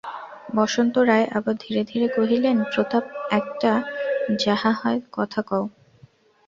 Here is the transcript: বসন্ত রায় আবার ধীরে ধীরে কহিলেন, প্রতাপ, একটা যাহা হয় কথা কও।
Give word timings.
বসন্ত 0.55 0.95
রায় 1.09 1.27
আবার 1.37 1.55
ধীরে 1.59 1.81
ধীরে 1.83 2.07
কহিলেন, 2.07 2.57
প্রতাপ, 2.71 3.05
একটা 3.31 3.71
যাহা 4.39 4.71
হয় 4.73 4.99
কথা 5.11 5.41
কও। 5.41 5.63